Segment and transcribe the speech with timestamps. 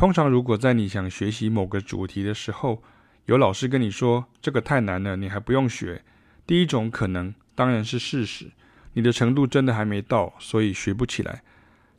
[0.00, 2.82] 通常，如果在你想学习某个主题的时候，
[3.26, 6.02] 有老师跟你说这个太难了，你还不用学。
[6.46, 8.46] 第一种可能当然是事实，
[8.94, 11.42] 你的程度真的还没到，所以学不起来。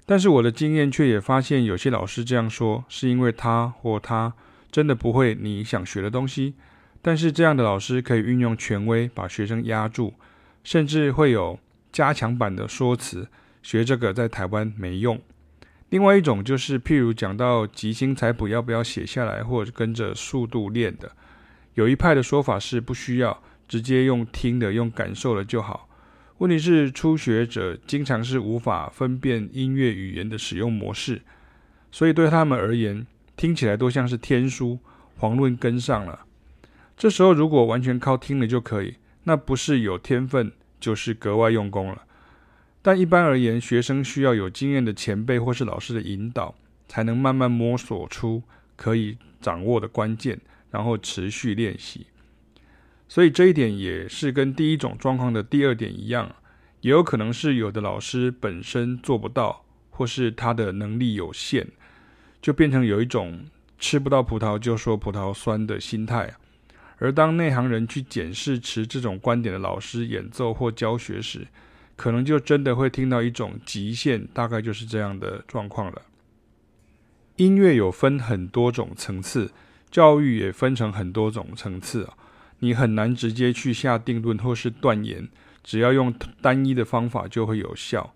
[0.08, 4.34] 但是我的经验却也发现，有些老师这样说，是因为他或他
[4.72, 6.56] 真的不会你想学的东西。
[7.04, 10.16] 但是这样的老师可以运用权威把学生压住，
[10.64, 11.60] 甚至会有
[11.92, 13.28] 加强版的说辞，
[13.62, 15.22] 学这个在台湾没用。
[15.92, 21.12] 另外一种就是，譬如讲到即兴彩谱要不要写下来，或者跟着速度练的，
[21.74, 25.90] 有一派的说法是不需要，直接用听的、用感受的就好。
[26.38, 31.22] 问题是初学者经常是无法分辨音乐语言的使用模式，
[31.92, 34.80] 所以对他们而言，听起来都像是天书，
[35.20, 36.22] 遑论跟上了。
[36.96, 38.96] 这时候如果完全靠听了就可以，
[39.26, 42.04] 那不是有天分，就是格外用功了。
[42.82, 46.56] 但一般而言，学生需要有经验的前辈或是老师的引导，
[46.88, 48.42] 才能慢慢摸索出
[48.76, 50.40] 可以掌握的关键，
[50.72, 52.08] 然后持续练习。
[53.08, 56.36] 所以这一点也是跟第一种状况的第二点一样，
[56.80, 61.68] 也有可能是有的老师本身做不到，或是他的能力有限，
[62.42, 63.46] 就变成有一种
[63.78, 66.34] 吃不到葡萄就说葡萄酸的心态。
[66.98, 71.48] 而当内行人去检视持这种观点的老师演奏或教学时，
[72.02, 76.02] 可能就真的会听到一种极限，大概就是这样的状况了。
[77.36, 79.52] 音乐有分很多种层次，
[79.92, 82.14] 教育也分成很多种层次啊，
[82.58, 85.30] 你很难直接去下定论或是断言，
[85.64, 88.16] 只要用单一的方法就会有效。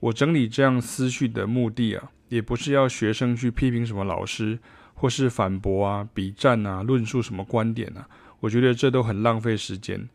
[0.00, 4.58] 我整理这样思绪的目的啊，也不是要学生去批评什么老师。
[4.96, 8.08] 或是反驳啊、比战啊、论述什么观点啊，
[8.38, 10.08] 我觉得这都很浪费时间。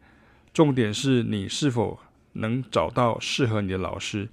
[0.53, 1.99] 重点是你是否
[2.33, 4.29] 能找到适合你的老师，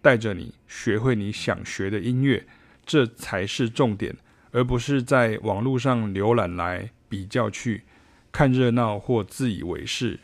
[0.00, 2.46] 带着你学会你想学的音乐，
[2.86, 4.16] 这才是重点，
[4.52, 7.82] 而不是在网络上浏览来比较去
[8.30, 10.20] 看热闹或自以为是，